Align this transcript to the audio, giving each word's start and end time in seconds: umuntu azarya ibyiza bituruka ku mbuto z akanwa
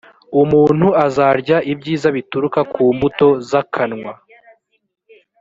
umuntu 0.41 0.87
azarya 1.05 1.57
ibyiza 1.71 2.07
bituruka 2.15 2.59
ku 2.73 2.83
mbuto 2.95 3.27
z 3.47 3.49
akanwa 3.61 4.11